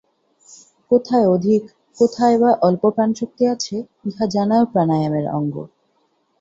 কোথায় 0.91 1.27
অধিক, 1.27 1.61
কোথায় 1.97 2.37
বা 2.37 2.51
অল্প 2.61 2.83
প্রাণশক্তি 2.95 3.43
আছে, 3.45 3.75
ইহা 4.05 4.25
জানাও 4.27 4.63
প্রাণায়ামের 4.65 5.25
অঙ্গ। 5.29 5.55